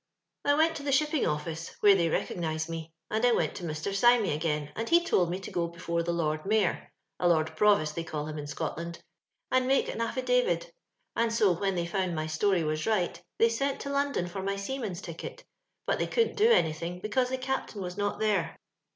[0.45, 3.91] "I went to the shipping office, where they reckonised me; and I went to Mr.
[3.93, 7.93] Symee again, and he told me to go before the Lord Mayor (a Lord Provost
[7.93, 9.03] they call him in Scot land),
[9.51, 10.73] and make an affidavit;
[11.15, 14.55] and so, when they found my story was right they sent to London for my
[14.55, 15.43] seaman's ticket;
[15.85, 18.57] but they couldn't do anything, because the captain was not there.